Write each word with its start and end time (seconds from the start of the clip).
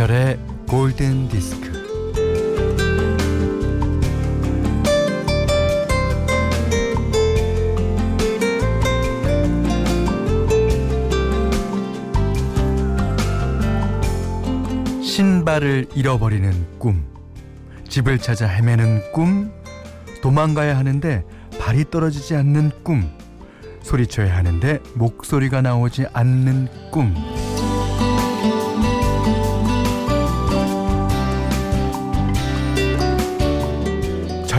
김현철의 0.00 0.38
골든 0.66 1.28
디스크. 1.28 1.70
신발을 15.02 15.86
잃어버리는 15.94 16.50
꿈. 16.78 17.04
집을 17.86 18.18
찾아 18.18 18.46
헤매는 18.46 19.12
꿈. 19.12 19.52
도망가야 20.22 20.78
하는데 20.78 21.24
발이 21.58 21.90
떨어지지 21.90 22.36
않는 22.36 22.70
꿈. 22.82 23.10
소리쳐야 23.82 24.34
하는데 24.34 24.78
목소리가 24.94 25.60
나오지 25.60 26.06
않는 26.14 26.68
꿈. 26.90 27.14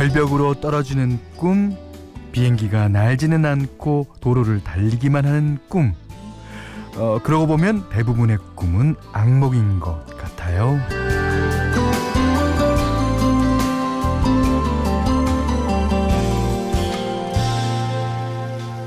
절벽으로 0.02 0.56
떨어지는 0.56 1.20
꿈, 1.38 1.78
비행기가 2.32 2.88
날지는 2.88 3.46
않고 3.46 4.08
도로를 4.20 4.64
달리기만 4.64 5.28
하는 5.28 5.60
꿈. 5.68 5.94
어, 6.96 7.20
그러고 7.22 7.46
보면 7.46 7.88
대부분의 7.90 8.40
꿈은 8.56 8.96
악몽인 9.14 9.80
것 9.80 10.04
같아요. 10.18 10.80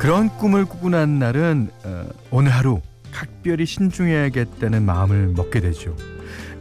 그런 0.00 0.28
꿈을 0.36 0.64
꾸고 0.64 0.88
난 0.88 1.20
날은 1.20 1.70
어, 1.84 2.06
오늘 2.32 2.50
하루 2.50 2.80
각별히 3.12 3.66
신중해야겠다는 3.66 4.82
마음을 4.82 5.28
먹게 5.28 5.60
되죠. 5.60 5.94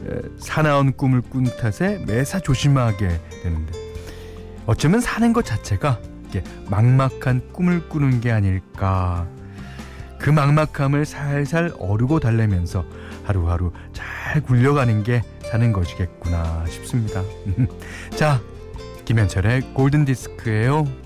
어, 0.06 0.20
사나운 0.38 0.94
꿈을 0.96 1.22
꾼 1.22 1.46
탓에 1.46 2.04
매사 2.06 2.40
조심하게 2.40 3.20
되는데 3.42 3.83
어쩌면 4.66 5.02
사는 5.02 5.34
것 5.34 5.46
자체가 5.46 6.00
막막한 6.70 7.52
꿈을 7.52 7.90
꾸는 7.90 8.22
게 8.22 8.32
아닐까. 8.32 9.28
그 10.18 10.30
막막함을 10.30 11.06
살살 11.06 11.74
어르고 11.80 12.20
달래면서 12.20 12.86
하루하루 13.24 13.72
잘 13.92 14.42
굴려가는 14.42 15.04
게 15.04 15.22
사는 15.44 15.72
것이겠구나 15.74 16.66
싶습니다. 16.68 17.22
자, 18.16 18.42
김현철의 19.06 19.74
골든 19.74 20.06
디스크예요. 20.06 21.03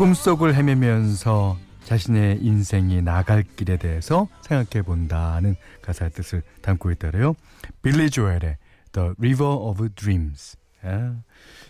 꿈속을 0.00 0.54
헤매면서 0.54 1.58
자신의 1.84 2.38
인생이 2.40 3.02
나갈 3.02 3.42
길에 3.42 3.76
대해서 3.76 4.28
생각해 4.40 4.82
본다는 4.82 5.56
가사의 5.82 6.12
뜻을 6.12 6.42
담고 6.62 6.90
있더래요. 6.92 7.34
빌리 7.82 8.08
조엘의 8.08 8.56
The 8.92 9.10
River 9.18 9.56
of 9.56 9.90
Dreams. 9.90 10.56
아, 10.84 11.20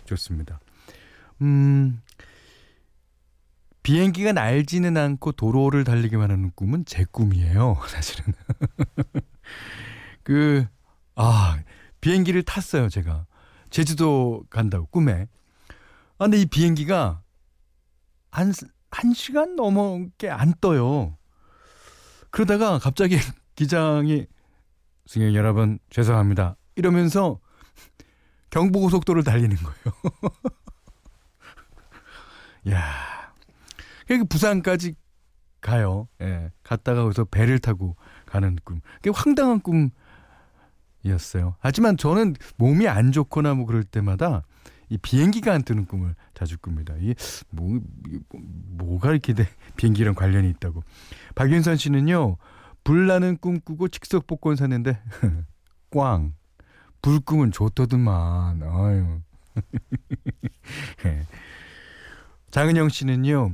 좋습니다. 0.05 0.61
음, 1.41 2.01
비행기가 3.83 4.31
날지는 4.31 4.95
않고 4.95 5.33
도로를 5.33 5.83
달리기만 5.83 6.31
하는 6.31 6.51
꿈은 6.55 6.85
제 6.85 7.03
꿈이에요, 7.11 7.81
사실은. 7.89 8.33
그, 10.23 10.65
아, 11.15 11.59
비행기를 11.99 12.43
탔어요, 12.43 12.87
제가. 12.87 13.25
제주도 13.71 14.45
간다고, 14.49 14.85
꿈에. 14.85 15.27
아, 16.17 16.23
근데 16.23 16.37
이 16.37 16.45
비행기가 16.45 17.21
한, 18.31 18.53
한 18.89 19.13
시간 19.13 19.55
넘게 19.55 20.29
안 20.29 20.53
떠요. 20.59 21.17
그러다가 22.31 22.79
갑자기 22.79 23.17
기장이 23.55 24.25
승객 25.05 25.35
여러분 25.35 25.77
죄송합니다. 25.89 26.55
이러면서 26.75 27.39
경부고속도로를 28.49 29.23
달리는 29.23 29.55
거예요. 29.55 30.31
야, 32.71 33.33
그러니까 34.05 34.27
부산까지 34.29 34.95
가요. 35.59 36.07
예, 36.21 36.51
갔다가 36.63 37.03
거기서 37.03 37.25
배를 37.25 37.59
타고 37.59 37.95
가는 38.25 38.57
꿈. 38.63 38.81
그게 38.95 39.11
황당한 39.13 39.61
꿈이었어요. 41.03 41.55
하지만 41.59 41.97
저는 41.97 42.35
몸이 42.57 42.87
안 42.87 43.11
좋거나 43.11 43.53
뭐 43.53 43.65
그럴 43.65 43.83
때마다 43.83 44.43
이 44.91 44.97
비행기가 44.97 45.53
안 45.53 45.63
뜨는 45.63 45.85
꿈을 45.85 46.15
자주 46.33 46.57
꿉니다. 46.57 46.93
이 46.99 47.15
뭐, 47.49 47.79
뭐가 48.33 49.11
이렇게 49.11 49.33
돼, 49.33 49.47
비행기랑 49.77 50.15
관련이 50.15 50.49
있다고. 50.49 50.83
박윤선 51.33 51.77
씨는요, 51.77 52.35
불나는 52.83 53.37
꿈 53.37 53.61
꾸고 53.61 53.87
즉석 53.87 54.27
복권 54.27 54.57
샀는데, 54.57 55.01
꽝. 55.91 56.33
불꿈은 57.01 57.51
좋더드만. 57.51 58.61
아유. 58.63 59.21
예. 61.05 61.25
장은영 62.51 62.89
씨는요, 62.89 63.53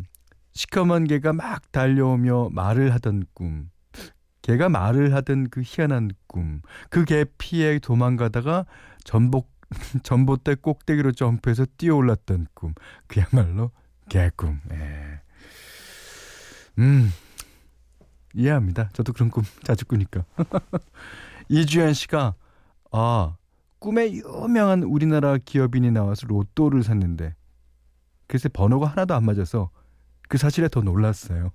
시커먼 0.53 1.05
개가 1.05 1.33
막 1.33 1.71
달려오며 1.71 2.49
말을 2.51 2.93
하던 2.95 3.25
꿈. 3.35 3.69
개가 4.41 4.69
말을 4.69 5.13
하던 5.13 5.49
그 5.49 5.61
희한한 5.63 6.09
꿈. 6.25 6.61
그 6.89 7.05
개 7.05 7.25
피해 7.37 7.77
도망가다가 7.77 8.65
전복 9.03 9.56
전봇대 10.03 10.55
꼭대기로 10.55 11.11
점프해서 11.11 11.65
뛰어올랐던 11.77 12.47
꿈. 12.53 12.73
그야말로 13.07 13.71
개꿈. 14.09 14.61
예. 14.71 15.21
음. 16.79 17.11
이해합니다. 18.33 18.89
저도 18.93 19.13
그런 19.13 19.29
꿈 19.29 19.43
자주 19.63 19.85
꾸니까. 19.85 20.23
이주연 21.49 21.93
씨가 21.93 22.35
아, 22.91 23.35
꿈에 23.79 24.11
유명한 24.11 24.83
우리나라 24.83 25.37
기업인이 25.37 25.91
나와서 25.91 26.27
로또를 26.27 26.83
샀는데 26.83 27.35
글쎄 28.27 28.49
번호가 28.49 28.87
하나도 28.87 29.15
안 29.15 29.25
맞아서 29.25 29.69
그 30.27 30.37
사실에 30.37 30.67
더 30.67 30.81
놀랐어요. 30.81 31.51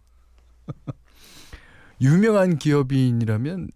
유명한 2.01 2.59
기업인이라면 2.59 3.71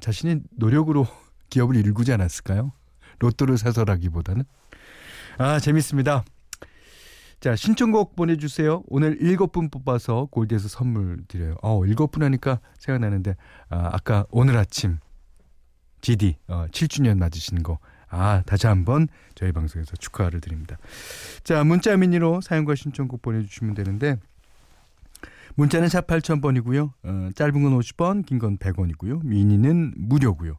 자신이 0.00 0.40
노력으로 0.56 1.06
기업을 1.50 1.76
일구지 1.76 2.12
않았을까요? 2.12 2.72
로또를 3.18 3.58
사서라기보다는. 3.58 4.44
아, 5.38 5.58
재밌습니다. 5.60 6.24
자, 7.40 7.54
신청곡 7.54 8.16
보내주세요. 8.16 8.82
오늘 8.88 9.18
일곱 9.20 9.52
분 9.52 9.68
뽑아서 9.68 10.26
골드에서 10.30 10.68
선물 10.68 11.22
드려요. 11.28 11.56
어, 11.62 11.84
일곱 11.84 12.10
분 12.10 12.22
하니까 12.22 12.60
생각나는데, 12.78 13.36
아, 13.68 13.90
아까 13.92 14.24
오늘 14.30 14.56
아침 14.56 14.98
GD 16.00 16.36
어, 16.48 16.66
7주년 16.70 17.18
맞으신 17.18 17.62
거. 17.62 17.78
아, 18.08 18.42
다시 18.46 18.66
한번 18.66 19.08
저희 19.34 19.52
방송에서 19.52 19.96
축하를 19.96 20.40
드립니다. 20.40 20.78
자, 21.44 21.62
문자 21.64 21.94
미니로 21.96 22.40
사연과 22.40 22.74
신청곡 22.74 23.20
보내주시면 23.20 23.74
되는데, 23.74 24.16
문자는 25.56 25.88
샵 25.88 26.06
8000번이고요. 26.06 26.92
어, 27.02 27.30
짧은 27.34 27.62
건 27.62 27.78
50원, 27.78 28.24
긴 28.24 28.38
건 28.38 28.56
100원이고요. 28.58 29.24
미니는 29.24 29.94
무료고요. 29.96 30.56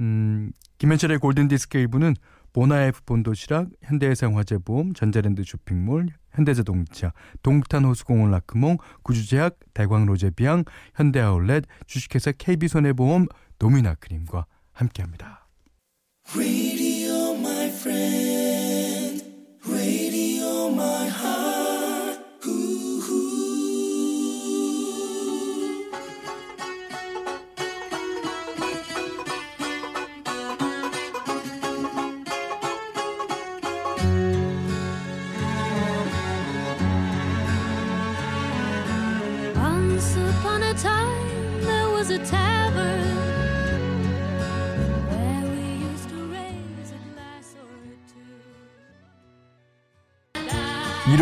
음, 0.00 0.52
김현철의 0.82 1.18
골든디스크 1.18 1.78
1부는 1.86 2.16
보나에프 2.52 3.02
본도시락, 3.06 3.68
현대해상화재보험, 3.84 4.94
전자랜드 4.94 5.44
쇼핑몰, 5.44 6.08
현대자동차, 6.32 7.12
동탄호수공원 7.44 8.32
라크몽, 8.32 8.78
구주제약, 9.04 9.60
대광로제비앙, 9.74 10.64
현대아울렛, 10.96 11.66
주식회사 11.86 12.32
KB손해보험, 12.32 13.28
노미나크림과 13.60 14.46
함께합니다. 14.72 15.46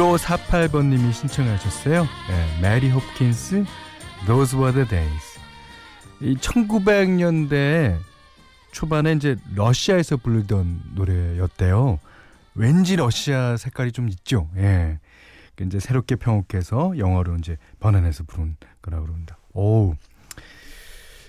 1548번님이 0.01 1.13
신청하셨어요. 1.13 2.05
네, 2.05 2.61
메리 2.63 2.89
홉킨스, 2.89 3.65
Those 4.25 4.59
Were 4.59 4.73
the 4.73 4.89
Days. 4.89 5.39
이 6.21 6.35
1900년대 6.37 7.99
초반에 8.73 9.13
이제 9.13 9.37
러시아에서 9.55 10.17
부르던 10.17 10.93
노래였대요. 10.95 11.99
왠지 12.55 12.97
러시아 12.97 13.59
색깔이 13.59 13.93
좀 13.93 14.09
있죠. 14.09 14.49
예. 14.57 14.99
이제 15.61 15.79
새롭게 15.79 16.17
평곡해서 16.17 16.97
영어로 16.97 17.37
이제 17.37 17.59
번안해서 17.79 18.25
부른 18.25 18.57
거라고 18.81 19.05
그럽니다. 19.05 19.37
오. 19.53 19.95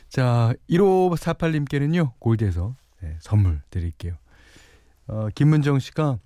자, 0.08 0.54
1548님께는요, 0.70 2.14
골드에서 2.20 2.74
네, 3.02 3.18
선물 3.20 3.62
드릴게요. 3.70 4.14
어, 5.08 5.28
김문정 5.36 5.80
씨가 5.80 6.20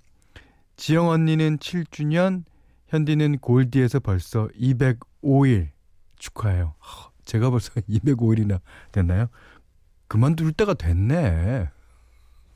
지영 0.76 1.08
언니는 1.08 1.58
7주년, 1.58 2.44
현디는 2.88 3.38
골디에서 3.38 4.00
벌써 4.00 4.48
205일 4.48 5.70
축하해요. 6.18 6.74
제가 7.24 7.50
벌써 7.50 7.72
205일이나 7.88 8.60
됐나요? 8.92 9.28
그만둘 10.08 10.52
때가 10.52 10.74
됐네. 10.74 11.68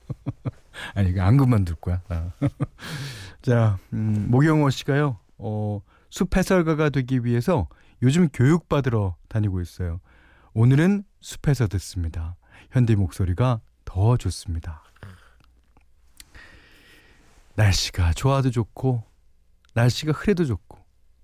아니, 0.94 1.19
안 1.20 1.37
그만둘 1.37 1.76
거야. 1.76 2.02
아. 2.08 2.31
자, 3.43 3.78
음, 3.93 4.26
모경호 4.31 4.70
씨가요, 4.70 5.19
어, 5.38 5.82
숲 6.11 6.37
해설가가 6.37 6.90
되기 6.90 7.25
위해서 7.25 7.69
요즘 8.02 8.28
교육받으러 8.28 9.16
다니고 9.28 9.61
있어요. 9.61 10.00
오늘은 10.52 11.05
숲에서 11.20 11.66
듣습니다. 11.69 12.37
현디 12.70 12.96
목소리가 12.96 13.61
더 13.84 14.16
좋습니다. 14.16 14.82
날씨가 17.60 18.14
좋아도 18.14 18.50
좋고, 18.50 19.04
날씨가 19.74 20.12
흐려도 20.12 20.46
좋고, 20.46 20.78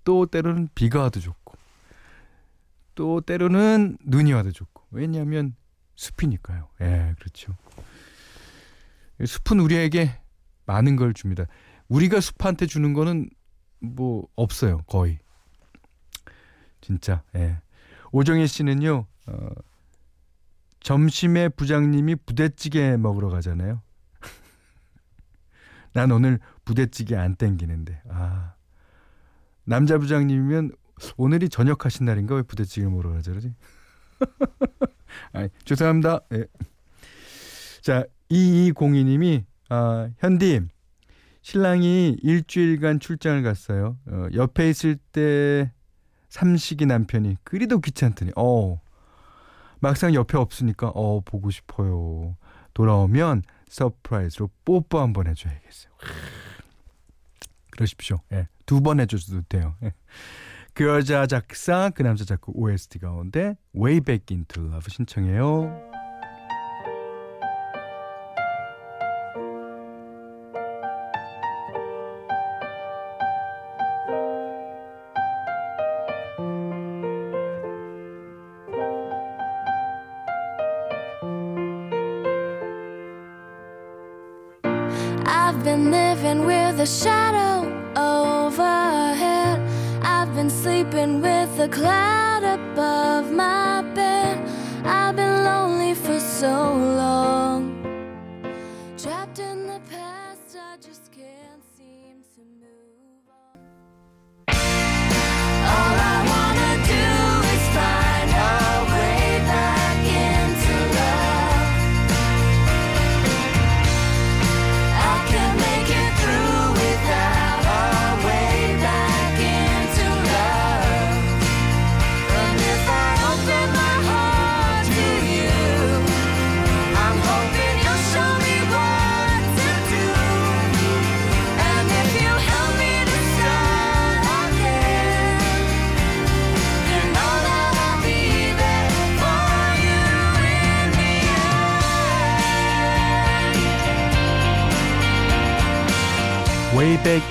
또 0.05 0.27
때로는 0.27 0.69
비가 0.75 1.01
와도 1.01 1.19
좋고, 1.19 1.57
또 2.95 3.23
때로는 3.23 3.97
눈이 4.05 4.35
와도 4.35 4.53
좋고. 4.53 4.83
왜냐하면 4.91 5.57
숲이니까요. 5.95 6.69
예, 6.83 7.15
그렇죠. 7.19 7.57
숲은 9.25 9.61
우리에게 9.61 10.21
많은 10.67 10.97
걸 10.97 11.15
줍니다. 11.15 11.47
우리가 11.89 12.21
숲한테 12.21 12.67
주는 12.67 12.93
거는 12.93 13.31
뭐 13.81 14.29
없어요, 14.37 14.83
거의. 14.87 15.19
진짜. 16.83 17.23
예. 17.35 17.59
오정희 18.13 18.47
씨는요. 18.47 19.07
어, 19.27 19.49
점심에 20.81 21.49
부장님이 21.49 22.17
부대찌개 22.17 22.97
먹으러 22.99 23.31
가잖아요. 23.31 23.81
난 25.97 26.11
오늘 26.11 26.41
부대찌개 26.67 27.17
안 27.17 27.37
땡기는데. 27.37 28.03
아. 28.11 28.53
남자 29.65 29.97
부장님이면 29.97 30.73
오늘이 31.17 31.49
저녁 31.49 31.87
하신 31.87 32.05
날인가 32.05 32.35
왜 32.35 32.43
부대찌개 32.43 32.87
먹으러 32.87 33.13
가자 33.13 33.31
그러지? 33.31 33.55
아, 35.33 35.49
죄송합니다. 35.65 36.21
예. 36.35 36.45
자, 37.81 38.05
2202님이 38.31 39.45
아, 39.71 40.11
현디 40.19 40.67
신랑이 41.41 42.19
일주일간 42.23 43.01
출장을 43.01 43.43
갔어요. 43.43 43.97
어, 44.07 44.27
옆에 44.35 44.69
있을 44.69 44.97
때 45.13 45.73
삼식이 46.29 46.85
남편이 46.85 47.39
그리도 47.43 47.81
귀찮더니 47.81 48.33
어 48.37 48.83
막상 49.81 50.13
옆에 50.13 50.37
없으니까 50.37 50.89
어 50.89 51.23
보고 51.25 51.51
싶어요. 51.51 52.37
돌아오면 52.75 53.45
surprise로 53.69 54.51
뽀뽀 54.65 55.01
한번 55.01 55.27
해줘야겠어요. 55.27 55.93
그러십시오. 57.71 58.21
예, 58.33 58.49
두 58.65 58.81
번 58.81 59.01
해줘도 59.01 59.43
돼요. 59.49 59.75
예. 59.83 59.93
그 60.73 60.85
여자 60.87 61.27
작사 61.27 61.91
그 61.91 62.03
남자 62.03 62.25
작곡 62.25 62.59
OST 62.59 62.99
가운데 62.99 63.57
Way 63.75 64.01
Back 64.01 64.35
Into 64.37 64.63
Love 64.65 64.87
신청해요. 64.91 65.96
Been 85.67 85.91
living 85.91 86.47
with 86.47 86.79
a 86.79 86.87
shadow 86.87 87.67
overhead. 87.97 89.59
I've 90.01 90.33
been 90.33 90.49
sleeping 90.49 91.21
with 91.21 91.59
a 91.59 91.69
cloud 91.69 92.45
above 92.45 93.33
my 93.33 93.83
bed. 93.93 94.39
I've 94.85 95.17
been 95.17 95.45
lonely 95.45 95.95
for 95.95 96.21
so 96.21 96.73
long. 97.03 97.56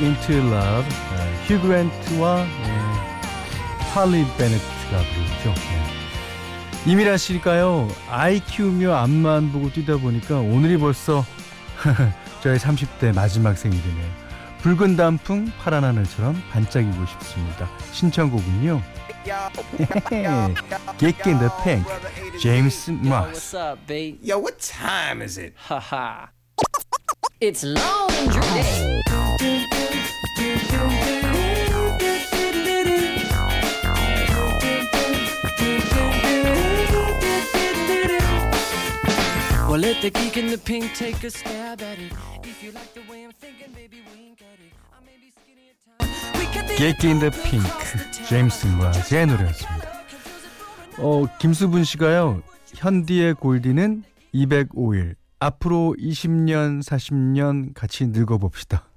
Into 0.02 0.38
Love 0.38 0.90
네, 0.90 1.46
휴 1.48 1.60
그랜트와 1.62 2.44
네, 2.44 2.82
할리 3.94 4.25
베네트가 4.38 4.98
부르죠. 4.98 5.54
네. 5.54 5.86
이미라 6.86 7.18
씨일까요? 7.18 7.88
아이 8.10 8.40
키우며 8.42 8.94
앞만 8.94 9.52
보고 9.52 9.72
뛰다 9.72 9.98
보니까 9.98 10.40
오늘이 10.40 10.78
벌써 10.78 11.25
저의 12.44 12.60
30대 12.60 13.16
마지막 13.16 13.58
생일이네요. 13.58 14.25
붉은 14.60 14.98
단풍 14.98 15.52
파란 15.62 15.84
하늘처럼 15.84 16.42
반짝이고 16.52 17.06
싶습니다. 17.06 17.70
신청곡은요. 17.92 18.82
Get 21.00 21.18
in 21.25 21.40
the 21.40 21.50
Pink, 21.64 21.86
제임스 22.40 22.92
마스. 22.92 23.56
What's 23.56 23.58
up, 23.58 23.80
babe? 23.88 24.20
Yo, 24.22 24.38
what 24.38 24.58
time 24.60 25.24
is 25.24 25.40
it? 25.40 25.54
Haha. 25.58 26.28
it's 27.42 27.64
laundry 27.64 28.42
day. 28.54 29.14
Well, 39.75 39.82
let 39.82 40.01
the 40.01 40.10
geek 40.10 40.38
in 40.38 40.48
the 40.48 40.58
pink 40.58 40.94
take 40.94 41.22
a 41.24 41.30
stab 41.30 41.82
at 41.82 42.00
it. 42.00 42.13
If 42.44 42.63
you 42.63 42.72
like 42.72 42.94
the 42.94 43.01
way 43.12 43.25
I'm 43.25 43.32
thinking, 43.34 43.74
baby, 43.74 44.04
wink 44.13 44.42
at 44.42 44.60
it. 44.60 44.72
I 44.94 45.04
may 45.04 45.18
be 45.20 45.32
skinny 45.32 45.70
at 45.70 45.77
times. 46.00 46.39
We 46.39 46.46
could 46.54 46.68
be 46.70 46.77
Get 46.77 47.04
in 47.04 47.20
the 47.20 47.32
Pink, 47.32 47.68
제임스 48.27 48.68
마스의 48.68 49.27
노래였습니다. 49.27 49.92
어, 51.00 51.25
김수분 51.39 51.84
씨가요. 51.84 52.42
현디의 52.75 53.34
골디는 53.36 54.04
205일. 54.34 55.15
앞으로 55.39 55.96
20년, 56.00 56.82
40년 56.82 57.74
같이 57.74 58.08
늙어봅시다. 58.08 58.88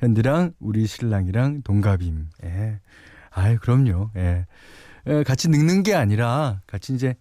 현디랑 0.00 0.54
우리 0.58 0.86
신랑이랑 0.86 1.62
동갑임. 1.62 2.28
예. 2.44 2.80
아유, 3.30 3.58
그럼요. 3.60 4.10
예. 4.16 4.46
예, 5.06 5.22
같이 5.22 5.48
늙는 5.48 5.82
게 5.82 5.94
아니라 5.94 6.60
같이 6.66 6.94
이제 6.94 7.14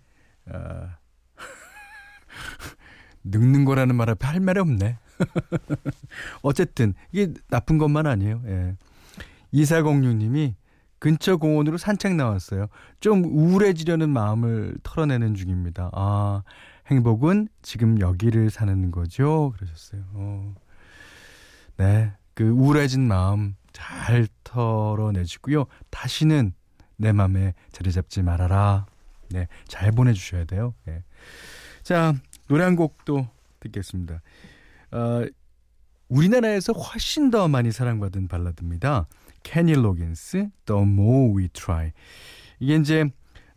어, 0.50 0.90
늙는 3.24 3.66
거라는 3.66 3.96
말 3.96 4.10
앞에 4.10 4.28
할 4.28 4.40
말이 4.40 4.60
없네. 4.60 4.98
어쨌든 6.42 6.94
이게 7.12 7.34
나쁜 7.50 7.78
것만 7.78 8.08
아니에요. 8.08 8.42
예. 8.48 8.76
2406님이 9.54 10.56
근처 11.00 11.36
공원으로 11.36 11.78
산책 11.78 12.16
나왔어요. 12.16 12.68
좀 13.02 13.26
우울해지려는 13.26 14.10
마음을 14.10 14.78
털어내는 14.84 15.36
중입니다. 15.36 15.90
아, 15.94 16.44
행복은 16.88 17.50
지금 17.62 18.00
여기를 18.00 18.50
사는 18.50 18.90
거죠? 18.90 19.54
그러셨어요. 19.58 20.02
어. 20.14 20.56
네. 21.78 22.14
그 22.34 22.50
우울해진 22.50 23.08
마음 23.08 23.56
잘 23.72 24.28
털어내시고요. 24.44 25.66
다시는 25.90 26.54
내 26.98 27.12
맘에 27.12 27.54
자리 27.72 27.92
잡지 27.92 28.22
말아라. 28.22 28.86
네, 29.30 29.48
잘 29.68 29.92
보내주셔야 29.92 30.46
돼요. 30.46 30.74
예. 30.88 31.04
자, 31.82 32.14
노래 32.48 32.64
한 32.64 32.76
곡도 32.76 33.28
듣겠습니다. 33.60 34.22
어, 34.92 35.26
우리나라에서 36.08 36.74
훨씬 36.74 37.32
더 37.32 37.48
많이 37.48 37.72
사랑받은 37.72 38.28
발라드입니다. 38.28 39.08
케니 39.42 39.74
로긴스, 39.74 40.50
The 40.66 40.82
More 40.82 41.34
We 41.36 41.48
Try. 41.50 41.92
이게 42.60 42.76
이제 42.76 43.06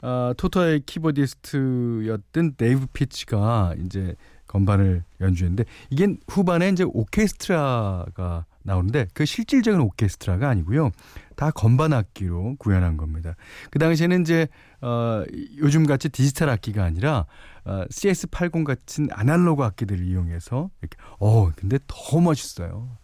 어, 0.02 0.32
토토의 0.36 0.80
keyboardist였던 0.86 2.56
데이브 2.56 2.86
피치가 2.92 3.74
이제 3.84 4.14
건반을 4.46 5.04
연주했는데 5.20 5.64
이게 5.90 6.16
후반에 6.28 6.68
이제 6.68 6.84
오케스트라가 6.84 8.46
나오는데 8.66 9.06
그 9.14 9.24
실질적인 9.24 9.80
오케스트라가 9.80 10.48
아니고요. 10.48 10.90
다 11.36 11.50
건반 11.50 11.92
악기로 11.92 12.56
구현한 12.58 12.96
겁니다. 12.96 13.34
그 13.70 13.78
당시에는 13.78 14.22
이제 14.22 14.48
어 14.80 15.24
요즘 15.58 15.86
같이 15.86 16.08
디지털 16.08 16.50
악기가 16.50 16.84
아니라 16.84 17.26
어 17.64 17.84
CS80 17.90 18.64
같은 18.64 19.08
아날로그 19.12 19.64
악기들을 19.64 20.04
이용해서 20.04 20.70
이렇게 20.80 20.96
어 21.18 21.50
근데 21.52 21.78
더 21.86 22.20
멋있어요. 22.20 22.98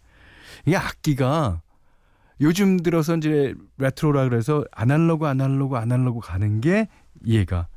이게 0.65 0.75
악기가 0.75 1.61
요즘 2.41 2.77
들어서 2.77 3.15
이제 3.15 3.53
레트로라 3.77 4.27
그래서 4.27 4.65
아날로그 4.71 5.27
아날로그 5.27 5.77
아날로그 5.77 6.19
가는 6.19 6.61
게 6.61 6.87
이해가 7.23 7.67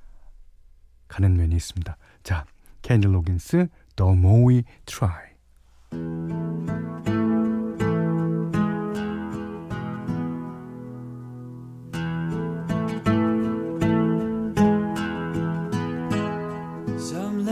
가는 1.08 1.36
면이 1.36 1.54
있습니다. 1.54 1.96
자, 2.22 2.44
케니 2.82 3.06
로긴스 3.06 3.68
More 4.00 4.44
We 4.44 4.64
Try. 4.84 5.36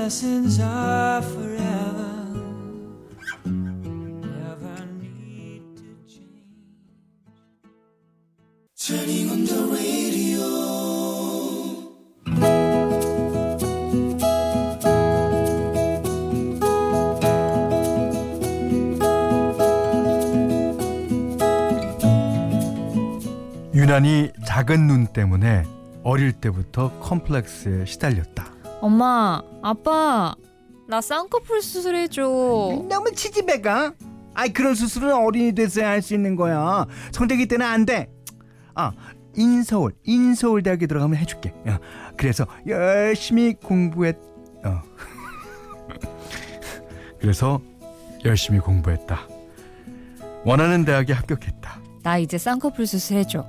Lessons 0.05 0.61
are 0.61 1.23
forever. 1.23 2.13
Never 3.47 4.77
need 5.01 5.65
to 5.79 5.89
change. 6.07 6.21
Turning 8.77 9.31
on 9.31 9.47
the 9.47 9.65
radio. 9.73 10.45
유난히 23.73 24.33
작은 24.45 24.87
눈 24.87 25.07
때문에 25.07 25.65
어릴 26.03 26.35
때부터 26.35 26.91
컴플렉스에 27.01 27.87
시달렸다. 27.87 28.54
엄마, 28.89 29.41
아빠, 29.63 30.35
나 30.87 31.01
쌍꺼풀 31.01 31.63
수술해줘. 31.63 32.23
너무 32.87 33.13
치지배가? 33.13 33.95
아이 34.35 34.53
그런 34.53 34.75
수술은 34.75 35.11
어린이 35.15 35.55
돼서야 35.55 35.89
할 35.89 36.03
수 36.03 36.13
있는 36.13 36.37
거야. 36.37 36.85
성대기 37.13 37.47
때는 37.47 37.65
안 37.65 37.87
돼. 37.87 38.11
아 38.75 38.93
인서울 39.37 39.93
인서울 40.05 40.63
대학에 40.63 40.87
들어가면 40.87 41.17
해줄게. 41.17 41.55
야, 41.67 41.79
그래서 42.19 42.45
열심히 42.67 43.55
공부했. 43.55 44.19
어. 44.67 44.83
그래서 47.19 47.63
열심히 48.27 48.59
공부했다. 48.59 49.19
원하는 50.45 50.85
대학에 50.85 51.15
합격했다. 51.15 51.81
나 52.03 52.19
이제 52.19 52.37
쌍꺼풀 52.37 52.87
수술해줘. 52.87 53.47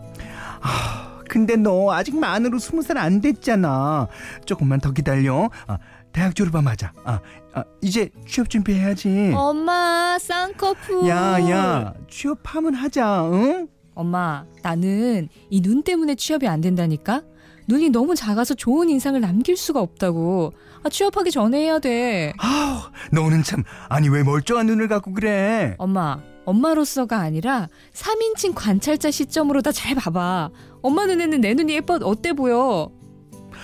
근데 1.36 1.58
너 1.58 1.92
아직 1.92 2.18
만으로 2.18 2.60
스무 2.60 2.82
살 2.82 2.96
안 2.98 3.20
됐잖아. 3.20 4.08
조금만 4.46 4.80
더 4.80 4.92
기다려. 4.94 5.50
아, 5.68 5.78
대학 6.14 6.34
졸업하면 6.34 6.72
하자. 6.72 6.94
아, 7.04 7.20
아, 7.54 7.64
이제 7.82 8.10
취업 8.26 8.50
준비해야지. 8.50 9.34
엄마, 9.36 10.18
쌍꺼풀. 10.18 11.06
야 11.10 11.38
야 11.50 11.94
취업하면 12.10 12.74
하자. 12.74 13.26
응? 13.34 13.68
엄마, 13.96 14.46
나는 14.64 15.28
이 15.50 15.62
눈 15.62 15.84
때문에 15.84 16.16
취업이 16.16 16.48
안 16.48 16.62
된다니까? 16.62 17.22
눈이 17.68 17.90
너무 17.90 18.16
작아서 18.16 18.54
좋은 18.54 18.88
인상을 18.90 19.20
남길 19.20 19.58
수가 19.58 19.82
없다고. 19.82 20.54
아, 20.84 20.90
취업하기 20.90 21.32
전에 21.32 21.64
해야 21.64 21.80
돼. 21.80 22.32
아우 22.38 22.80
너는 23.12 23.44
참 23.44 23.64
아니 23.90 24.08
왜 24.08 24.24
멀쩡한 24.24 24.68
눈을 24.68 24.88
갖고 24.88 25.12
그래? 25.14 25.76
엄마, 25.80 26.18
엄마로서가 26.46 27.20
아니라 27.20 27.70
3인칭 27.94 28.54
관찰자 28.56 29.12
시점으로 29.12 29.62
다 29.62 29.72
잘 29.72 29.96
봐봐. 29.96 30.50
엄마 30.82 31.06
눈에는 31.06 31.42
내 31.42 31.54
눈이 31.54 31.74
예뻐 31.74 32.00
어때 32.04 32.34
보여? 32.34 32.92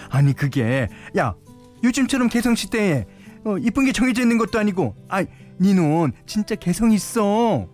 아니 0.09 0.33
그게 0.33 0.87
야 1.17 1.35
요즘처럼 1.83 2.27
개성 2.29 2.55
시대에 2.55 3.05
어, 3.45 3.57
이쁜 3.57 3.85
게 3.85 3.91
정해져 3.91 4.21
있는 4.21 4.37
것도 4.37 4.59
아니고 4.59 4.95
아이 5.07 5.25
니눈 5.59 6.11
진짜 6.25 6.55
개성 6.55 6.91
있어 6.91 7.67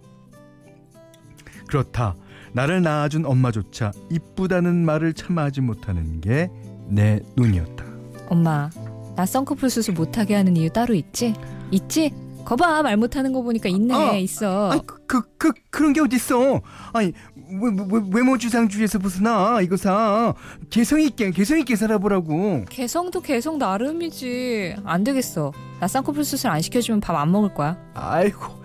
그렇다. 1.68 2.16
나를 2.54 2.82
낳아준 2.82 3.26
엄마조차 3.26 3.92
이쁘다는 4.10 4.86
말을 4.86 5.14
참아하지 5.14 5.62
못하는 5.62 6.22
게 6.22 6.50
내 6.90 7.20
눈이었다. 7.36 7.84
엄마, 8.30 8.70
나 9.18 9.26
쌍꺼풀 9.26 9.70
수술 9.70 9.94
못하게 9.94 10.36
하는 10.36 10.56
이유 10.56 10.70
따로 10.70 10.94
있지? 10.94 11.34
있지? 11.70 12.14
거봐, 12.48 12.82
말 12.82 12.96
못하는 12.96 13.34
거 13.34 13.42
보니까 13.42 13.68
있네, 13.68 13.94
어. 13.94 14.16
있어. 14.16 14.72
아이 14.72 14.80
그, 14.86 15.06
그, 15.06 15.22
그 15.38 15.52
그런 15.70 15.92
게 15.92 16.00
어딨어 16.00 16.62
아니 16.94 17.12
왜, 17.36 17.72
왜, 17.92 18.02
외모 18.14 18.38
주상주의에서 18.38 19.00
벗어나 19.00 19.60
이거 19.62 19.76
사 19.76 20.34
개성 20.70 21.02
있게 21.02 21.32
개성 21.32 21.60
있게 21.60 21.76
살아보라고 21.76 22.64
개성도 22.70 23.20
개성 23.20 23.58
나름이지. 23.58 24.78
안 24.86 25.04
되겠어. 25.04 25.52
나 25.82 25.88
쌍꺼풀 25.90 26.24
수술 26.24 26.50
안 26.50 26.62
시켜주면 26.62 27.02
밥 27.02 27.18
안 27.18 27.32
먹을 27.34 27.54
거야. 27.54 27.76
아이고 27.94 28.56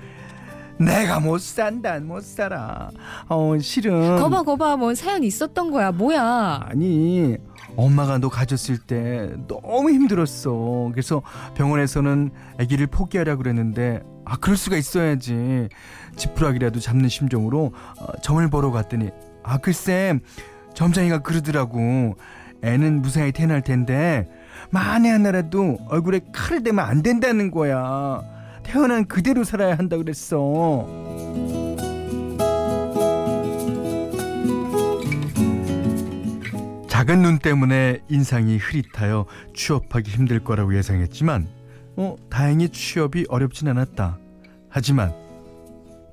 내가 0.78 1.18
못 1.20 1.40
산다 1.40 1.98
못 2.00 2.22
살아 2.22 2.88
어 3.28 3.58
실은 3.58 4.16
거봐, 4.16 4.42
거봐, 4.42 4.76
뭔 4.76 4.94
사연 4.94 5.24
있었던 5.24 5.72
거야. 5.72 5.90
뭐야? 5.90 6.60
아니 6.68 7.36
엄마가 7.76 8.18
너 8.18 8.28
가졌을 8.28 8.78
때 8.78 9.30
너무 9.48 9.90
힘들었어. 9.90 10.90
그래서 10.92 11.22
병원에서는 11.54 12.30
아기를 12.60 12.86
포기하라 12.88 13.36
그랬는데 13.36 14.02
아 14.24 14.36
그럴 14.36 14.56
수가 14.56 14.76
있어야지. 14.76 15.68
지푸라기라도 16.16 16.80
잡는 16.80 17.08
심정으로 17.08 17.72
어, 17.98 18.06
점을 18.22 18.46
보러 18.50 18.70
갔더니 18.70 19.10
아 19.42 19.58
글쎄 19.58 20.18
점장이가 20.74 21.20
그러더라고. 21.20 22.16
애는 22.64 23.02
무사히 23.02 23.32
태어날 23.32 23.60
텐데 23.62 24.28
만에 24.70 25.10
하나라도 25.10 25.78
얼굴에 25.88 26.20
칼을 26.32 26.62
대면 26.62 26.84
안 26.84 27.02
된다는 27.02 27.50
거야. 27.50 28.22
태어난 28.62 29.06
그대로 29.06 29.42
살아야 29.42 29.74
한다 29.74 29.96
그랬어 29.96 30.86
작은 37.02 37.20
눈 37.20 37.38
때문에 37.40 37.98
인상이 38.08 38.58
흐릿하여 38.58 39.26
취업하기 39.56 40.08
힘들 40.08 40.38
거라고 40.44 40.76
예상했지만 40.76 41.48
어, 41.96 42.14
다행히 42.30 42.68
취업이 42.68 43.26
어렵진 43.28 43.66
않았다. 43.66 44.20
하지만 44.68 45.12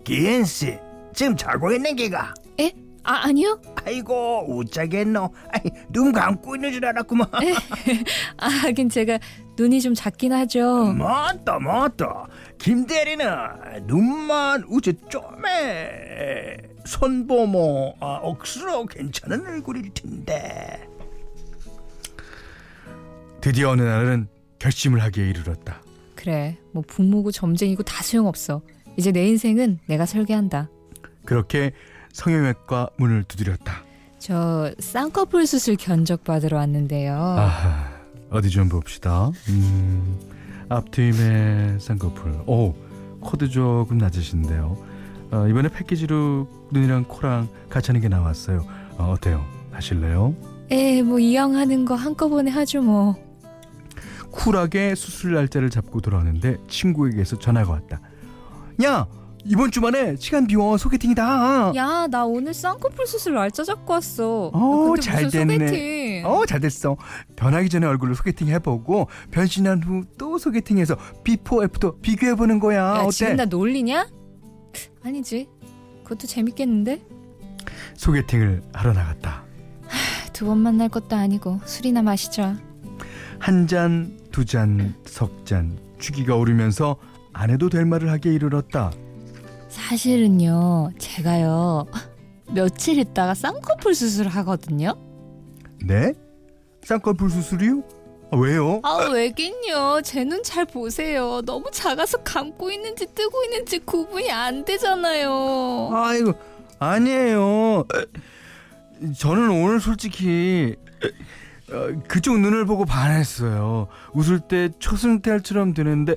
기엔씨 0.03 0.79
지금 1.13 1.37
자고 1.37 1.71
있는 1.71 1.95
게가 1.95 2.33
에? 2.59 2.73
아, 3.03 3.21
아니요? 3.25 3.61
아이고 3.85 4.45
우짜겠노 4.47 5.31
아이 5.51 5.61
눈 5.89 6.11
감고 6.11 6.55
있는 6.55 6.71
줄 6.71 6.83
알았구만 6.83 7.27
아, 8.37 8.47
하긴 8.47 8.89
제가 8.89 9.19
눈이 9.59 9.81
좀 9.81 9.93
작긴 9.93 10.33
하죠. 10.33 10.91
맞다 10.97 11.59
맞다 11.59 12.25
김 12.57 12.87
대리는 12.87 13.27
눈만 13.85 14.63
우째 14.67 14.93
좀에 15.07 16.57
손보모 16.85 17.95
아, 17.99 18.19
억수로 18.23 18.85
괜찮은 18.85 19.45
얼굴일 19.45 19.93
텐데 19.93 20.87
드디어 23.41 23.69
어느 23.71 23.81
날은 23.81 24.27
결심을 24.59 25.01
하기에 25.01 25.29
이르렀다. 25.29 25.81
그래, 26.15 26.57
뭐 26.73 26.83
부모고 26.85 27.31
점쟁이고 27.31 27.83
다 27.83 28.03
소용없어. 28.03 28.61
이제 28.97 29.11
내 29.13 29.25
인생은 29.27 29.79
내가 29.87 30.05
설계한다. 30.05 30.69
그렇게 31.23 31.71
성형외과 32.11 32.89
문을 32.97 33.23
두드렸다. 33.23 33.83
저 34.17 34.73
쌍꺼풀 34.79 35.47
수술 35.47 35.77
견적 35.77 36.25
받으러 36.25 36.57
왔는데요. 36.57 37.13
아하, 37.15 37.89
어디 38.29 38.49
좀 38.49 38.67
봅시다. 38.67 39.31
음, 39.47 40.19
앞트임의 40.67 41.79
쌍꺼풀. 41.79 42.43
오, 42.45 42.75
코도 43.21 43.47
조금 43.47 43.97
낮으신데요. 43.97 44.88
어, 45.31 45.47
이번에 45.47 45.69
패키지로 45.69 46.47
눈이랑 46.71 47.05
코랑 47.07 47.49
같이 47.69 47.87
하는 47.87 48.01
게 48.01 48.07
나왔어요. 48.07 48.65
어, 48.97 49.11
어때요? 49.15 49.45
하실래요? 49.71 50.35
에, 50.71 51.01
뭐 51.03 51.19
이왕 51.19 51.55
하는 51.55 51.85
거 51.85 51.95
한꺼번에 51.95 52.51
하죠 52.51 52.81
뭐. 52.81 53.15
쿨하게 54.31 54.95
수술 54.95 55.33
날짜를 55.33 55.69
잡고 55.69 56.01
돌아왔는데 56.01 56.57
친구에게서 56.67 57.39
전화가 57.39 57.71
왔다. 57.71 57.99
야 58.83 59.07
이번 59.45 59.71
주말에 59.71 60.15
시간 60.17 60.45
비워 60.47 60.77
소개팅이다. 60.77 61.71
야, 61.75 62.07
나 62.11 62.25
오늘 62.25 62.53
쌍꺼풀 62.53 63.07
수술 63.07 63.33
날짜 63.35 63.63
잡고 63.63 63.93
왔어. 63.93 64.51
어, 64.53 64.83
근데 64.87 65.01
잘 65.01 65.29
됐네. 65.29 65.57
소개팅? 65.67 66.25
어, 66.25 66.45
잘 66.45 66.59
됐어. 66.59 66.97
변하기 67.35 67.69
전에 67.69 67.87
얼굴로 67.87 68.13
소개팅 68.15 68.49
해보고 68.49 69.07
변신한 69.31 69.81
후 69.83 70.03
또 70.17 70.37
소개팅해서 70.37 70.95
before 71.23 71.63
after 71.63 71.95
비교해보는 72.01 72.59
거야. 72.59 72.77
야, 72.97 72.99
어때? 73.01 73.11
지금 73.11 73.35
나 73.37 73.45
놀리냐? 73.45 74.07
아니지. 75.03 75.47
그것도 76.03 76.27
재밌겠는데? 76.27 77.01
소개팅을 77.95 78.61
하러 78.73 78.93
나갔다. 78.93 79.43
두 80.33 80.45
번 80.45 80.59
만날 80.59 80.87
것도 80.89 81.15
아니고 81.17 81.59
술이나 81.65 82.01
마시자. 82.01 82.57
한 83.39 83.67
잔, 83.67 84.17
두 84.31 84.45
잔, 84.45 84.95
석 85.05 85.45
잔. 85.45 85.77
취기가 85.99 86.35
오르면서 86.35 86.95
안 87.33 87.49
해도 87.49 87.69
될 87.69 87.85
말을 87.85 88.09
하게 88.09 88.33
이르렀다. 88.33 88.91
사실은요, 89.67 90.91
제가요, 90.97 91.85
며칠 92.53 92.97
있다가 92.99 93.33
쌍꺼풀 93.33 93.93
수술을 93.93 94.31
하거든요? 94.31 94.93
네? 95.85 96.13
쌍꺼풀 96.83 97.29
수술이요? 97.29 97.83
아, 98.31 98.37
왜요? 98.37 98.79
아, 98.83 99.09
왜긴요. 99.11 100.01
제 100.03 100.23
눈 100.23 100.43
잘 100.43 100.65
보세요. 100.65 101.41
너무 101.45 101.65
작아서 101.71 102.17
감고 102.23 102.71
있는지 102.71 103.07
뜨고 103.13 103.43
있는지 103.45 103.79
구분이 103.79 104.29
안 104.31 104.63
되잖아요. 104.65 105.89
아이고 105.93 106.33
아니에요. 106.79 107.85
저는 109.17 109.49
오늘 109.49 109.79
솔직히 109.79 110.75
어, 111.71 111.87
그쪽 112.07 112.39
눈을 112.39 112.65
보고 112.65 112.85
반했어요. 112.85 113.87
웃을 114.13 114.39
때 114.39 114.69
초승달처럼 114.79 115.73
되는데 115.73 116.15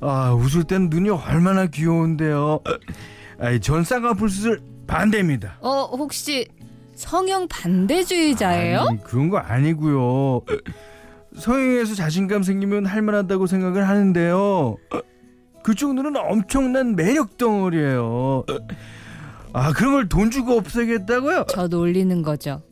아 0.00 0.32
웃을 0.32 0.64
땐 0.64 0.88
눈이 0.90 1.10
얼마나 1.10 1.66
귀여운데요. 1.66 2.60
아이 3.40 3.60
전 3.60 3.84
쌍꺼풀 3.84 4.28
수술 4.28 4.62
반대입니다. 4.86 5.58
어, 5.60 5.84
혹시 5.96 6.48
성형 6.94 7.48
반대주의자예요? 7.48 8.80
아니, 8.88 9.02
그런 9.04 9.28
거 9.28 9.38
아니고요. 9.38 10.42
성형에서 11.36 11.94
자신감 11.94 12.42
생기면 12.42 12.86
할만하다고 12.86 13.46
생각을 13.46 13.88
하는데요. 13.88 14.76
그쪽 15.62 15.94
눈은 15.94 16.16
엄청난 16.16 16.94
매력 16.94 17.36
덩어리예요. 17.38 18.44
아 19.52 19.72
그런 19.72 19.92
걸 19.94 20.08
돈 20.08 20.30
주고 20.30 20.52
없애겠다고요? 20.52 21.46
저 21.48 21.66
놀리는 21.68 22.22
거죠. 22.22 22.62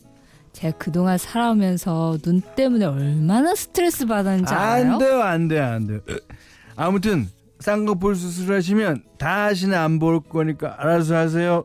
제가 0.53 0.77
그동안 0.79 1.17
살아오면서 1.17 2.19
눈 2.23 2.41
때문에 2.41 2.85
얼마나 2.85 3.55
스트레스 3.55 4.05
받았는지 4.07 4.53
알아요? 4.53 4.93
안 4.93 4.99
돼요, 4.99 5.23
안 5.23 5.49
돼요, 5.49 5.65
안 5.65 5.87
돼요. 5.87 6.01
아무튼 6.77 7.29
쌍꺼풀 7.61 8.15
수술하시면 8.17 9.05
다시는 9.19 9.77
안 9.79 9.99
볼 9.99 10.21
거니까 10.21 10.75
알아서 10.79 11.17
하세요. 11.17 11.65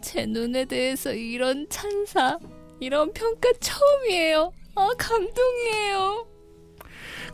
제 0.00 0.26
눈에 0.26 0.64
대해서 0.66 1.12
이런 1.12 1.66
찬사, 1.70 2.38
이런 2.80 3.12
평가 3.12 3.48
처음이에요. 3.60 4.52
아, 4.78 4.88
감동이에요. 4.96 6.26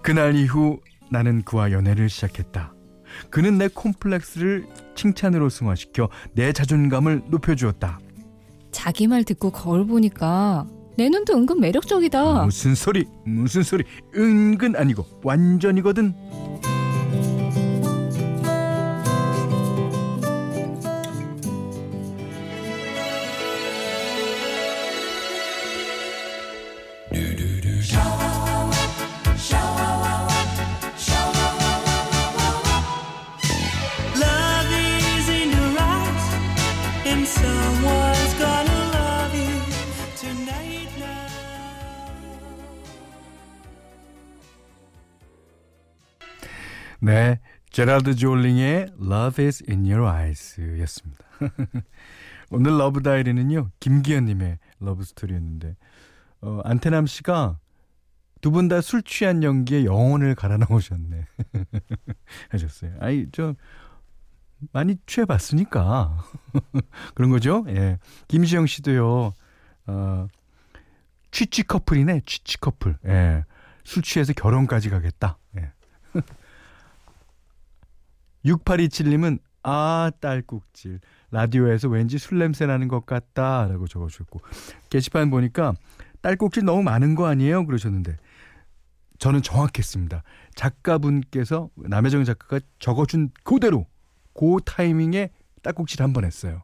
그날 0.02 0.34
이후 0.34 0.80
나는 1.10 1.42
그와 1.42 1.72
연애를 1.72 2.08
시작했다. 2.08 2.72
그는 3.30 3.58
내 3.58 3.68
콤플렉스를 3.68 4.66
칭찬으로 4.96 5.48
승화시켜 5.48 6.08
내 6.32 6.52
자존감을 6.52 7.24
높여주었다. 7.28 8.00
자기 8.72 9.06
말 9.06 9.22
듣고 9.24 9.50
거울 9.50 9.86
보니까 9.86 10.66
내 10.96 11.08
눈도 11.08 11.34
은근 11.34 11.60
매력적이다. 11.60 12.44
무슨 12.44 12.74
소리, 12.74 13.04
무슨 13.24 13.62
소리, 13.62 13.84
은근 14.16 14.74
아니고 14.76 15.04
완전이거든. 15.22 16.14
네, 47.14 47.38
제라드 47.70 48.16
졸링의 48.16 48.88
Love 49.00 49.44
is 49.46 49.62
in 49.70 49.86
your 49.88 50.04
eyes였습니다. 50.04 51.24
오늘 52.50 52.76
Love 52.76 53.02
Diary는요 53.04 53.70
김기현님의 53.78 54.58
Love 54.80 55.04
Story였는데 55.04 55.76
어, 56.40 56.60
안테남 56.64 57.06
씨가 57.06 57.60
두 58.40 58.50
분 58.50 58.66
다 58.68 58.80
술 58.80 59.04
취한 59.04 59.44
연기에 59.44 59.84
영혼을 59.84 60.34
갈아 60.34 60.56
넣으셨네 60.56 61.24
하셨어요. 62.50 62.96
아이 62.98 63.28
저 63.30 63.54
많이 64.72 64.96
취해봤으니까 65.06 66.18
그런 67.14 67.30
거죠. 67.30 67.64
예, 67.68 67.98
김시영 68.26 68.66
씨도요. 68.66 69.32
어, 69.86 70.26
취취 71.30 71.62
커플이네 71.62 72.22
취취 72.26 72.58
커플. 72.58 72.98
예, 73.06 73.44
술 73.84 74.02
취해서 74.02 74.32
결혼까지 74.32 74.90
가겠다. 74.90 75.38
예. 75.58 75.70
6827님은 78.44 79.38
아 79.62 80.10
딸꾹질. 80.20 81.00
라디오에서 81.30 81.88
왠지 81.88 82.18
술 82.18 82.38
냄새 82.38 82.66
나는 82.66 82.88
것 82.88 83.06
같다라고 83.06 83.86
적어주셨고. 83.88 84.40
게시판 84.90 85.30
보니까 85.30 85.74
딸꾹질 86.20 86.64
너무 86.64 86.82
많은 86.82 87.14
거 87.14 87.26
아니에요? 87.26 87.64
그러셨는데. 87.66 88.16
저는 89.18 89.42
정확했습니다. 89.42 90.22
작가분께서 90.54 91.70
남혜정 91.76 92.24
작가가 92.24 92.60
적어준 92.78 93.30
그대로 93.44 93.86
그 94.34 94.56
타이밍에 94.64 95.30
딸꾹질 95.62 96.02
한 96.02 96.12
번 96.12 96.24
했어요. 96.24 96.62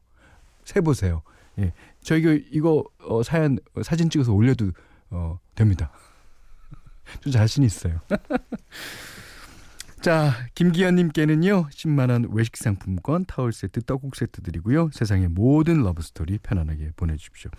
세 0.64 0.80
보세요. 0.80 1.22
예. 1.58 1.72
저희가 2.02 2.36
이거 2.50 2.84
어, 3.06 3.22
사연 3.22 3.58
어, 3.74 3.82
사진 3.82 4.10
찍어서 4.10 4.32
올려도 4.32 4.72
어, 5.10 5.38
됩니다. 5.54 5.90
저 7.22 7.30
자신 7.30 7.64
있어요 7.64 8.00
자, 10.00 10.32
김기현님께는요, 10.54 11.68
10만원 11.68 12.32
외식 12.32 12.56
상품권, 12.56 13.26
타월 13.26 13.52
세트, 13.52 13.82
떡국 13.82 14.16
세트 14.16 14.40
드리고요. 14.42 14.88
세상의 14.92 15.28
모든 15.28 15.82
러브스토리 15.82 16.38
편안하게 16.38 16.92
보내주십시오. 16.96 17.50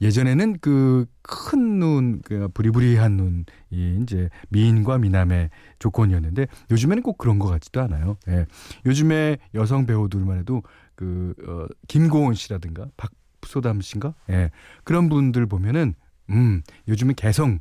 예전에는 0.00 0.58
그 0.60 1.06
큰 1.22 1.78
눈, 1.78 2.20
그 2.22 2.48
부리부리한 2.52 3.12
눈이 3.16 4.02
이제 4.02 4.28
미인과 4.50 4.98
미남의 4.98 5.50
조건이었는데, 5.78 6.46
요즘에는 6.70 7.02
꼭 7.02 7.16
그런 7.16 7.38
것 7.38 7.48
같지도 7.48 7.80
않아요. 7.82 8.16
예. 8.28 8.46
요즘에 8.84 9.38
여성 9.54 9.86
배우들만 9.86 10.38
해도 10.38 10.62
그, 10.94 11.34
어, 11.46 11.66
김고은 11.88 12.34
씨라든가, 12.34 12.86
박소담 12.96 13.80
씨인가? 13.80 14.14
예. 14.30 14.50
그런 14.84 15.08
분들 15.08 15.46
보면은, 15.46 15.94
음, 16.30 16.62
요즘은 16.88 17.14
개성, 17.14 17.60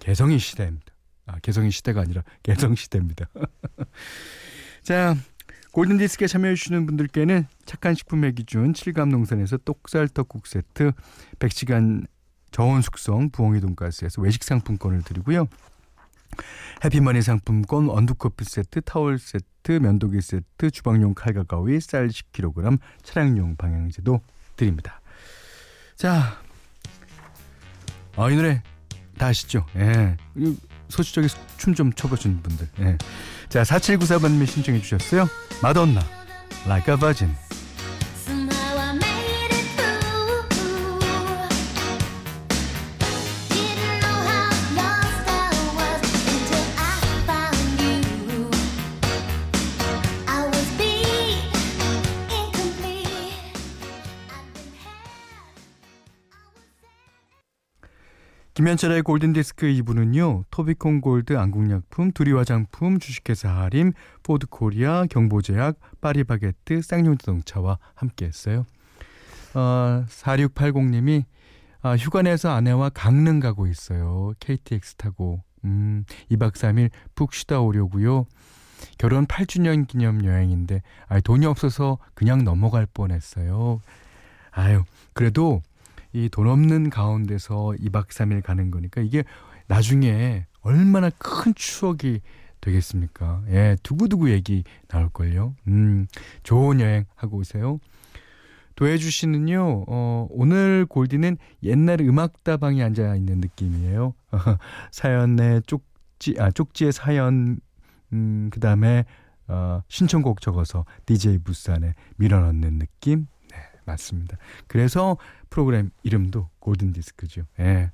개성의 0.00 0.38
시대입니다. 0.38 0.91
아, 1.32 1.38
개성의 1.40 1.70
시대가 1.70 2.00
아니라 2.00 2.22
개성 2.42 2.74
시대입니다. 2.74 3.26
자, 4.82 5.16
골든 5.72 5.98
디스크에 5.98 6.26
참여해 6.26 6.54
주시는 6.54 6.86
분들께는 6.86 7.46
착한 7.64 7.94
식품의 7.94 8.34
기준 8.34 8.72
7감 8.72 9.08
농산에서 9.10 9.56
똑살 9.58 10.08
떡국 10.08 10.46
세트, 10.46 10.92
100시간 11.38 12.06
저온 12.50 12.82
숙성 12.82 13.30
부엉이 13.30 13.60
돈가스에서 13.60 14.20
외식 14.20 14.44
상품권을 14.44 15.02
드리고요. 15.02 15.48
해피머니 16.84 17.22
상품권 17.22 17.86
원두커피 17.86 18.44
세트, 18.44 18.82
타월 18.82 19.18
세트, 19.18 19.72
면도기 19.72 20.20
세트, 20.20 20.70
주방용 20.70 21.14
칼과 21.14 21.44
가위, 21.44 21.80
쌀 21.80 22.08
10kg, 22.08 22.78
차량용 23.02 23.56
방향제도 23.56 24.20
드립니다. 24.56 25.00
자, 25.96 26.38
아, 28.16 28.30
이 28.30 28.36
노래 28.36 28.62
다 29.16 29.26
아시죠? 29.26 29.64
예. 29.76 30.16
이 30.92 30.94
소시적인 30.94 31.30
춤 31.56 31.74
좀 31.74 31.92
춰보신 31.94 32.42
분들. 32.42 32.68
예. 32.80 32.98
자, 33.48 33.62
4794번님이 33.62 34.46
신청해 34.46 34.82
주셨어요. 34.82 35.28
마돈나, 35.62 36.02
Like 36.66 36.92
a 36.94 36.98
Virgin. 37.00 37.34
김현철의 58.62 59.02
골든디스크 59.02 59.66
2부는요. 59.66 60.44
토비콘 60.52 61.00
골드 61.00 61.36
안국약품, 61.36 62.12
두리 62.12 62.30
화장품, 62.30 63.00
주식회사 63.00 63.48
하림, 63.48 63.92
포드코리아, 64.22 65.06
경보제약, 65.10 65.80
파리바게뜨, 66.00 66.80
쌍용자동차와 66.82 67.80
함께했어요. 67.96 68.64
어, 69.54 70.04
4680님이 70.08 71.24
아, 71.80 71.96
휴가 71.96 72.22
내서 72.22 72.50
아내와 72.50 72.90
강릉 72.90 73.40
가고 73.40 73.66
있어요. 73.66 74.32
KTX 74.38 74.94
타고. 74.94 75.42
음, 75.64 76.04
2박 76.30 76.52
3일 76.52 76.90
푹 77.16 77.34
쉬다 77.34 77.58
오려고요. 77.58 78.26
결혼 78.96 79.26
8주년 79.26 79.88
기념 79.88 80.24
여행인데 80.24 80.82
아, 81.08 81.18
돈이 81.18 81.46
없어서 81.46 81.98
그냥 82.14 82.44
넘어갈 82.44 82.86
뻔했어요. 82.86 83.80
아유, 84.52 84.84
그래도 85.14 85.62
이 86.12 86.28
돈 86.28 86.48
없는 86.48 86.90
가운데서 86.90 87.74
2박 87.80 88.08
3일 88.08 88.42
가는 88.42 88.70
거니까 88.70 89.00
이게 89.00 89.24
나중에 89.66 90.46
얼마나 90.60 91.10
큰 91.18 91.54
추억이 91.54 92.20
되겠습니까? 92.60 93.42
예, 93.48 93.76
두고두고 93.82 94.30
얘기 94.30 94.62
나올걸요. 94.88 95.54
음, 95.68 96.06
좋은 96.42 96.80
여행 96.80 97.04
하고 97.16 97.38
오세요. 97.38 97.80
도혜주 98.76 99.10
씨는요, 99.10 99.84
어, 99.88 100.26
오늘 100.30 100.86
골디는 100.88 101.36
옛날 101.62 102.00
음악다방에 102.00 102.82
앉아 102.82 103.16
있는 103.16 103.40
느낌이에요. 103.40 104.14
사연에 104.92 105.60
쪽지, 105.66 106.36
아, 106.38 106.50
쪽지의 106.50 106.92
사연, 106.92 107.58
음, 108.12 108.48
그 108.50 108.60
다음에, 108.60 109.04
어, 109.48 109.82
신청곡 109.88 110.40
적어서 110.40 110.84
DJ 111.04 111.38
부스 111.38 111.70
안에 111.70 111.94
밀어넣는 112.16 112.78
느낌? 112.78 113.26
네, 113.82 113.92
맞습니다. 113.92 114.36
그래서 114.66 115.16
프로그램 115.50 115.90
이름도 116.02 116.48
골든 116.60 116.92
디스크죠. 116.92 117.42
예. 117.60 117.90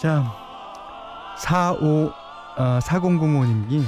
자, 0.00 0.32
45, 1.38 2.12
아, 2.56 2.80
4005님이, 2.82 3.84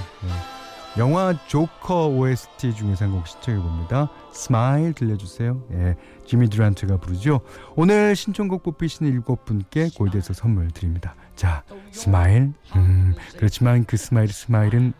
영화 0.99 1.35
조커 1.47 2.09
OST 2.09 2.75
중에서 2.75 3.05
한곡 3.05 3.29
신청해 3.29 3.61
봅니다. 3.61 4.11
Smile 4.33 4.93
들려주세요. 4.93 5.65
예, 5.73 5.97
지미 6.27 6.49
듀란트가 6.51 6.97
부르죠. 6.97 7.41
오늘 7.77 8.17
신청곡 8.17 8.65
뽑히시는 8.65 9.11
일곱 9.11 9.45
분께 9.45 9.89
골디에서 9.97 10.33
선물 10.33 10.71
드립니다. 10.73 11.15
자, 11.37 11.63
Smile. 11.93 12.53
음, 12.75 13.15
그렇지만 13.37 13.85
그 13.85 13.97
smile 13.97 14.33
smile은 14.33 14.93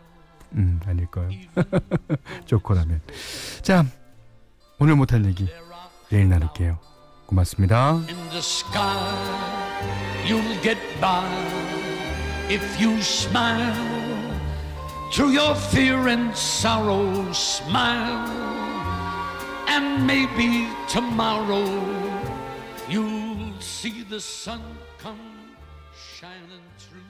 음, 0.53 0.79
아닐 0.85 1.05
거예요. 1.07 1.29
조커라면. 2.45 3.01
자, 3.61 3.85
오늘 4.79 4.95
못한 4.95 5.25
얘기 5.25 5.47
내일 6.10 6.28
나눌게요. 6.28 6.78
고맙습니다. 7.26 7.96
in 8.08 8.30
the 8.30 8.40
sky. 8.40 9.66
You'll 10.26 10.60
get 10.62 10.78
by 11.00 11.24
if 12.48 12.80
you 12.80 13.00
smile 13.00 13.74
through 15.12 15.32
your 15.32 15.54
fear 15.54 16.08
and 16.08 16.36
sorrow. 16.36 17.32
Smile, 17.32 18.28
and 19.68 20.06
maybe 20.06 20.68
tomorrow 20.88 21.64
you'll 22.88 23.52
see 23.60 24.02
the 24.08 24.20
sun 24.20 24.60
come 24.98 25.18
shining 25.94 26.62
through 26.78 27.00
for 27.00 27.09